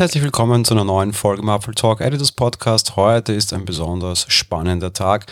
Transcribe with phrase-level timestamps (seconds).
[0.00, 2.96] herzlich willkommen zu einer neuen Folge im Apple Talk Editors Podcast.
[2.96, 5.26] Heute ist ein besonders spannender Tag.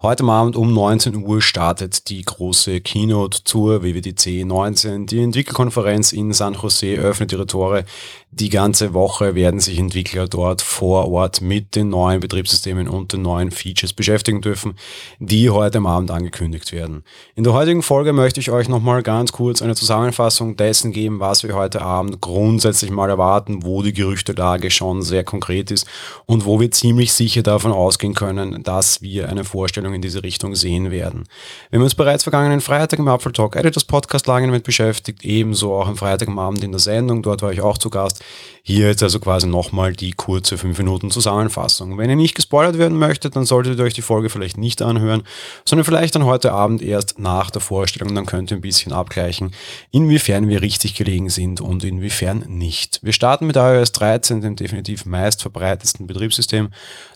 [0.00, 5.06] Heute Abend um 19 Uhr startet die große Keynote zur WWDC 19.
[5.06, 7.84] Die Entwicklerkonferenz in San Jose öffnet ihre Tore.
[8.32, 13.22] Die ganze Woche werden sich Entwickler dort vor Ort mit den neuen Betriebssystemen und den
[13.22, 14.74] neuen Features beschäftigen dürfen,
[15.20, 17.04] die heute Abend angekündigt werden.
[17.36, 21.44] In der heutigen Folge möchte ich euch nochmal ganz kurz eine Zusammenfassung dessen geben, was
[21.44, 25.86] wir heute Abend grundsätzlich mal erwarten, wo die Gerüchtelage schon sehr konkret ist
[26.26, 30.54] und wo wir ziemlich sicher davon ausgehen können, dass wir eine Vorstellung in diese Richtung
[30.54, 31.24] sehen werden.
[31.70, 35.74] Wir haben uns bereits vergangenen Freitag im Apple Talk Editors Podcast lange damit beschäftigt, ebenso
[35.74, 38.22] auch am Freitag am Abend in der Sendung, dort war ich auch zu Gast.
[38.62, 41.98] Hier jetzt also quasi nochmal die kurze 5 Minuten Zusammenfassung.
[41.98, 45.22] Wenn ihr nicht gespoilert werden möchtet, dann solltet ihr euch die Folge vielleicht nicht anhören,
[45.64, 48.14] sondern vielleicht dann heute Abend erst nach der Vorstellung.
[48.14, 49.52] Dann könnt ihr ein bisschen abgleichen,
[49.90, 53.00] inwiefern wir richtig gelegen sind und inwiefern nicht.
[53.02, 56.70] Wir starten mit iOS 13, dem definitiv meistverbreitetsten Betriebssystem.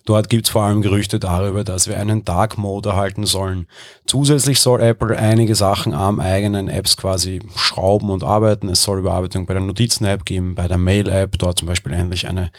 [0.05, 3.67] Dort gibt es vor allem Gerüchte darüber, dass wir einen Dark Mode erhalten sollen.
[4.07, 8.69] Zusätzlich soll Apple einige Sachen am eigenen Apps quasi schrauben und arbeiten.
[8.69, 12.53] Es soll Überarbeitung bei der Notizen-App geben, bei der Mail-App, dort zum Beispiel endlich eine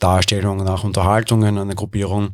[0.00, 2.30] Darstellung nach Unterhaltungen, eine Gruppierung.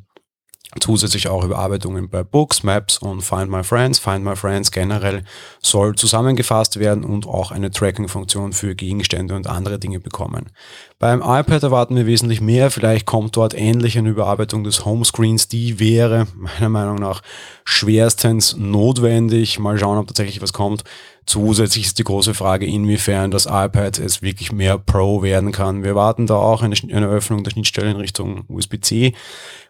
[0.80, 3.98] Zusätzlich auch Überarbeitungen bei Books, Maps und Find My Friends.
[3.98, 5.24] Find My Friends generell
[5.60, 10.50] soll zusammengefasst werden und auch eine Tracking-Funktion für Gegenstände und andere Dinge bekommen.
[10.98, 12.70] Beim iPad erwarten wir wesentlich mehr.
[12.70, 15.48] Vielleicht kommt dort endlich eine Überarbeitung des Homescreens.
[15.48, 17.22] Die wäre meiner Meinung nach
[17.64, 19.58] schwerstens notwendig.
[19.58, 20.84] Mal schauen, ob tatsächlich was kommt.
[21.26, 25.82] Zusätzlich ist die große Frage, inwiefern das iPad es wirklich mehr Pro werden kann.
[25.82, 29.14] Wir warten da auch eine, eine Öffnung der Schnittstelle in Richtung USB-C.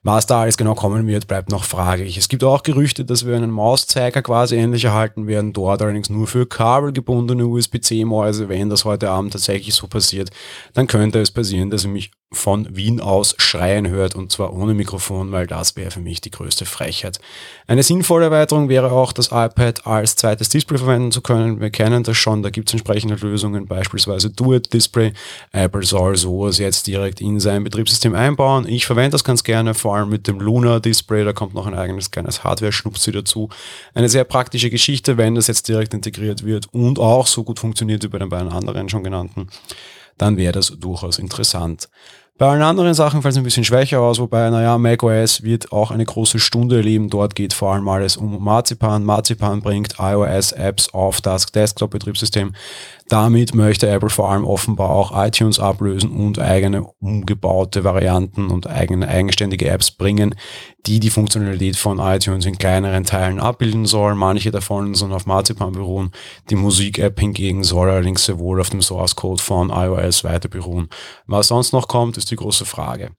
[0.03, 2.19] Was da alles genau kommen wird, bleibt noch fraglich.
[2.19, 6.27] Es gibt auch Gerüchte, dass wir einen Mauszeiger quasi ähnlich erhalten werden, dort allerdings nur
[6.27, 8.49] für kabelgebundene USB-C-Mäuse.
[8.49, 10.31] Wenn das heute Abend tatsächlich so passiert,
[10.75, 14.75] dann könnte es passieren, dass ihr mich von Wien aus schreien hört und zwar ohne
[14.75, 17.21] Mikrofon, weil das wäre für mich die größte Frechheit.
[17.67, 21.61] Eine sinnvolle Erweiterung wäre auch, das iPad als zweites Display verwenden zu können.
[21.61, 25.13] Wir kennen das schon, da gibt es entsprechende Lösungen, beispielsweise Duet Display.
[25.53, 28.67] Apple soll sowas jetzt direkt in sein Betriebssystem einbauen.
[28.69, 31.75] Ich verwende das ganz gerne, vor allem mit dem Luna Display, da kommt noch ein
[31.75, 33.49] eigenes kleines Hardware-Schnupsi dazu.
[33.95, 38.03] Eine sehr praktische Geschichte, wenn das jetzt direkt integriert wird und auch so gut funktioniert
[38.03, 39.49] wie bei den beiden anderen schon genannten,
[40.19, 41.89] dann wäre das durchaus interessant.
[42.37, 45.93] Bei allen anderen Sachen fällt es ein bisschen schwächer aus, wobei, naja, macOS wird auch
[45.93, 47.09] eine große Stunde erleben.
[47.09, 49.05] Dort geht vor allem alles um Marzipan.
[49.05, 52.53] Marzipan bringt iOS-Apps auf das Desktop-Betriebssystem.
[53.09, 59.07] Damit möchte Apple vor allem offenbar auch iTunes ablösen und eigene umgebaute Varianten und eigene
[59.07, 60.35] eigenständige Apps bringen,
[60.87, 64.17] die die Funktionalität von iTunes in kleineren Teilen abbilden sollen.
[64.17, 66.13] Manche davon sollen auf Marzipan beruhen.
[66.49, 70.89] Die Musik-App hingegen soll allerdings sowohl auf dem Source Code von iOS weiter beruhen.
[71.27, 73.11] Was sonst noch kommt, ist die große Frage.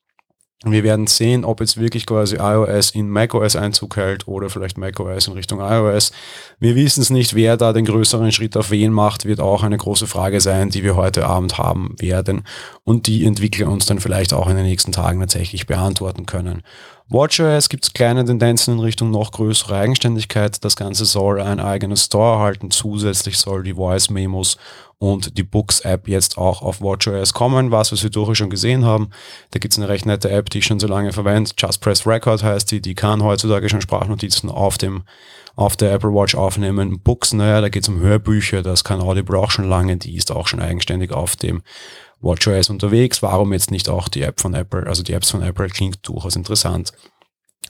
[0.64, 5.28] Wir werden sehen, ob jetzt wirklich quasi iOS in macOS Einzug hält oder vielleicht macOS
[5.28, 6.14] in Richtung iOS.
[6.60, 9.78] Wir wissen es nicht, wer da den größeren Schritt auf wen macht, wird auch eine
[9.78, 12.46] große Frage sein, die wir heute Abend haben werden
[12.84, 16.64] und die Entwickler uns dann vielleicht auch in den nächsten Tagen tatsächlich beantworten können.
[17.10, 20.64] WatchOS gibt es kleine Tendenzen in Richtung noch größere Eigenständigkeit.
[20.64, 22.72] Das Ganze soll ein eigenes Store erhalten.
[22.72, 24.58] Zusätzlich soll die Voice Memos
[24.98, 29.10] und die Books App jetzt auch auf WatchOS kommen, was wir durchaus schon gesehen haben.
[29.52, 31.52] Da gibt es eine recht nette App, die ich schon so lange verwende.
[31.58, 32.82] Just Press Record heißt die.
[32.82, 35.04] Die kann heutzutage schon Sprachnotizen auf dem
[35.56, 37.00] auf der Apple Watch aufnehmen.
[37.00, 40.32] Books, naja, da geht es um Hörbücher, das kann Audible auch schon lange, die ist
[40.32, 41.62] auch schon eigenständig auf dem
[42.20, 43.22] WatchOS unterwegs.
[43.22, 44.86] Warum jetzt nicht auch die App von Apple?
[44.86, 46.92] Also die Apps von Apple klingt durchaus interessant.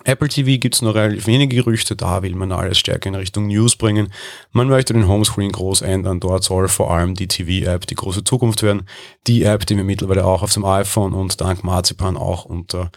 [0.06, 3.48] Apple TV gibt es noch relativ wenige Gerüchte, da will man alles stärker in Richtung
[3.48, 4.14] News bringen.
[4.52, 8.62] Man möchte den Homescreen groß ändern, dort soll vor allem die TV-App die große Zukunft
[8.62, 8.88] werden.
[9.26, 12.92] Die App, die wir mittlerweile auch auf dem iPhone und dank Marzipan auch unter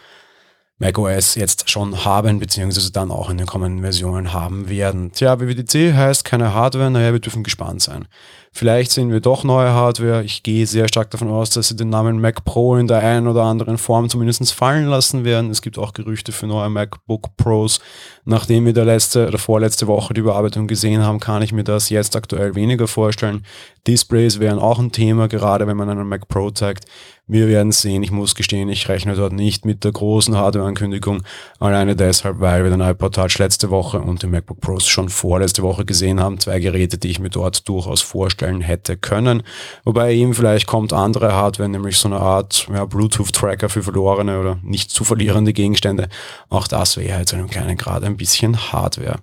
[0.79, 5.11] macOS jetzt schon haben, beziehungsweise dann auch in den kommenden Versionen haben werden.
[5.11, 8.07] Tja, WWDC heißt keine Hardware, naja, wir dürfen gespannt sein.
[8.51, 10.23] Vielleicht sehen wir doch neue Hardware.
[10.23, 13.27] Ich gehe sehr stark davon aus, dass sie den Namen Mac Pro in der einen
[13.27, 15.51] oder anderen Form zumindest fallen lassen werden.
[15.51, 17.79] Es gibt auch Gerüchte für neue MacBook Pros.
[18.25, 21.89] Nachdem wir der letzte oder vorletzte Woche die Überarbeitung gesehen haben, kann ich mir das
[21.89, 23.45] jetzt aktuell weniger vorstellen.
[23.85, 26.85] Displays wären auch ein Thema, gerade wenn man einen Mac Pro zeigt.
[27.31, 28.01] Wir werden sehen.
[28.01, 31.21] Ich muss gestehen, ich rechne dort nicht mit der großen Hardware-Ankündigung.
[31.59, 35.61] Alleine deshalb, weil wir den iPod Touch letzte Woche und den MacBook Pros schon vorletzte
[35.61, 36.39] Woche gesehen haben.
[36.39, 39.43] Zwei Geräte, die ich mir dort durchaus vorstellen hätte können.
[39.83, 44.57] Wobei eben vielleicht kommt andere Hardware, nämlich so eine Art ja, Bluetooth-Tracker für verlorene oder
[44.63, 46.09] nicht zu verlierende Gegenstände.
[46.49, 49.19] Auch das wäre halt zu einem kleinen Grad ein bisschen Hardware.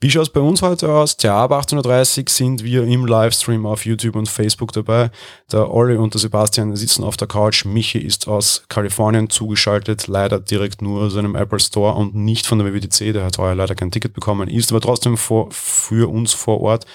[0.00, 1.18] Wie schaut es bei uns heute aus?
[1.18, 5.10] Tja, ab 18.30 Uhr sind wir im Livestream auf YouTube und Facebook dabei.
[5.52, 7.64] Der Olli und der Sebastian sitzen auf der Couch.
[7.64, 12.60] Michi ist aus Kalifornien zugeschaltet, leider direkt nur aus einem Apple Store und nicht von
[12.60, 13.12] der WWDC.
[13.12, 16.86] Der hat heuer leider kein Ticket bekommen, ist aber trotzdem vor, für uns vor Ort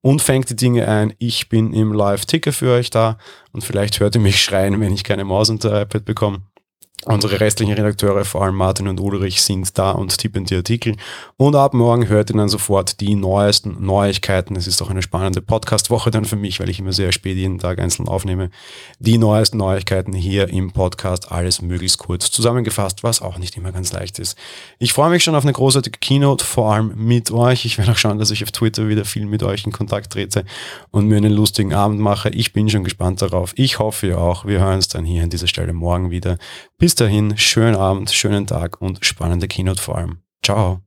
[0.00, 1.14] und fängt die Dinge ein.
[1.18, 3.18] Ich bin im Live-Ticker für euch da
[3.52, 6.40] und vielleicht hört ihr mich schreien, wenn ich keine Maus und iPad bekomme.
[7.04, 10.96] Unsere restlichen Redakteure, vor allem Martin und Ulrich, sind da und tippen die Artikel.
[11.36, 14.56] Und ab morgen hört ihr dann sofort die neuesten Neuigkeiten.
[14.56, 17.58] Es ist auch eine spannende Podcast-Woche dann für mich, weil ich immer sehr spät jeden
[17.60, 18.50] Tag einzeln aufnehme.
[18.98, 23.92] Die neuesten Neuigkeiten hier im Podcast, alles möglichst kurz zusammengefasst, was auch nicht immer ganz
[23.92, 24.36] leicht ist.
[24.80, 27.64] Ich freue mich schon auf eine großartige Keynote, vor allem mit euch.
[27.64, 30.44] Ich werde auch schauen, dass ich auf Twitter wieder viel mit euch in Kontakt trete
[30.90, 32.30] und mir einen lustigen Abend mache.
[32.30, 33.52] Ich bin schon gespannt darauf.
[33.54, 34.44] Ich hoffe ihr auch.
[34.44, 36.38] Wir hören uns dann hier an dieser Stelle morgen wieder.
[36.88, 40.22] Bis dahin, schönen Abend, schönen Tag und spannende Keynote vor allem.
[40.42, 40.80] Ciao.